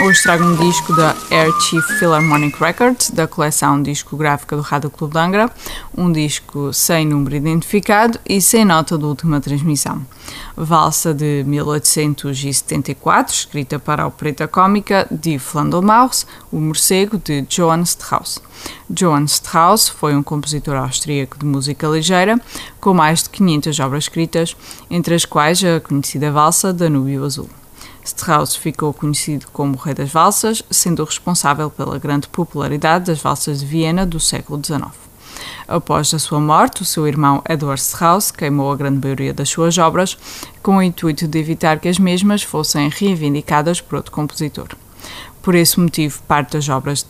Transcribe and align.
Hoje 0.00 0.22
trago 0.22 0.44
um 0.44 0.54
disco 0.54 0.94
da 0.94 1.16
Air 1.28 1.52
Chief 1.60 1.84
Philharmonic 1.98 2.56
Records, 2.60 3.10
da 3.10 3.26
coleção 3.26 3.82
discográfica 3.82 4.54
do 4.54 4.62
Rádio 4.62 4.90
Clube 4.90 5.14
de 5.14 5.18
Angra, 5.18 5.50
um 5.96 6.12
disco 6.12 6.72
sem 6.72 7.04
número 7.04 7.34
identificado 7.34 8.16
e 8.24 8.40
sem 8.40 8.64
nota 8.64 8.96
de 8.96 9.04
última 9.04 9.40
transmissão. 9.40 10.06
Valsa 10.56 11.12
de 11.12 11.42
1874, 11.44 13.34
escrita 13.34 13.80
para 13.80 14.04
a 14.04 14.06
opereta 14.06 14.46
cómica 14.46 15.04
de 15.10 15.36
Flandelmaus, 15.36 16.24
O 16.52 16.60
Morcego, 16.60 17.18
de 17.18 17.42
Johann 17.42 17.82
Strauss. 17.82 18.40
Johann 18.88 19.24
Strauss 19.24 19.88
foi 19.88 20.14
um 20.14 20.22
compositor 20.22 20.76
austríaco 20.76 21.36
de 21.36 21.44
música 21.44 21.88
ligeira, 21.88 22.40
com 22.80 22.94
mais 22.94 23.24
de 23.24 23.30
500 23.30 23.80
obras 23.80 24.04
escritas, 24.04 24.56
entre 24.88 25.16
as 25.16 25.24
quais 25.24 25.64
a 25.64 25.80
conhecida 25.80 26.30
valsa 26.30 26.72
Danúbio 26.72 27.24
Azul. 27.24 27.50
Strauss 28.08 28.56
ficou 28.56 28.92
conhecido 28.92 29.46
como 29.52 29.76
Rei 29.76 29.94
das 29.94 30.10
Valsas, 30.10 30.62
sendo 30.70 31.04
responsável 31.04 31.70
pela 31.70 31.98
grande 31.98 32.28
popularidade 32.28 33.06
das 33.06 33.20
valsas 33.20 33.60
de 33.60 33.66
Viena 33.66 34.04
do 34.04 34.18
século 34.18 34.60
XIX. 34.64 34.88
Após 35.66 36.12
a 36.14 36.18
sua 36.18 36.40
morte, 36.40 36.82
o 36.82 36.84
seu 36.84 37.06
irmão 37.06 37.42
Edward 37.48 37.80
Strauss 37.80 38.30
queimou 38.30 38.72
a 38.72 38.76
grande 38.76 39.00
maioria 39.00 39.34
das 39.34 39.48
suas 39.48 39.76
obras, 39.78 40.16
com 40.62 40.76
o 40.76 40.82
intuito 40.82 41.28
de 41.28 41.38
evitar 41.38 41.78
que 41.78 41.88
as 41.88 41.98
mesmas 41.98 42.42
fossem 42.42 42.88
reivindicadas 42.88 43.80
por 43.80 43.96
outro 43.96 44.12
compositor. 44.12 44.68
Por 45.42 45.54
esse 45.54 45.78
motivo, 45.78 46.20
parte 46.26 46.52
das 46.52 46.68
obras 46.68 47.02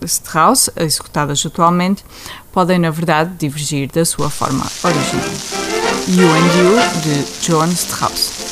de 0.00 0.06
Strauss, 0.06 0.70
executadas 0.76 1.44
atualmente, 1.44 2.04
podem, 2.52 2.78
na 2.78 2.90
verdade, 2.90 3.34
divergir 3.38 3.90
da 3.92 4.04
sua 4.04 4.30
forma 4.30 4.64
original. 4.82 5.74
You 6.08 6.28
and 6.28 6.46
You, 6.58 7.02
de 7.02 7.46
Johann 7.46 7.72
Strauss. 7.72 8.43